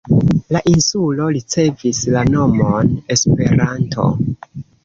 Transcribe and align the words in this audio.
La 0.55 0.61
insulo 0.71 1.27
ricevis 1.35 2.01
la 2.17 2.25
nomon 2.31 2.91
"Esperanto". 3.17 4.09